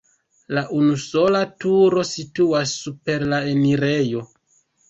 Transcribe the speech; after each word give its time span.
La 0.57 0.61
unusola 0.77 1.41
turo 1.65 2.05
situas 2.13 2.75
super 2.87 3.29
la 3.35 3.43
enirejo. 3.55 4.27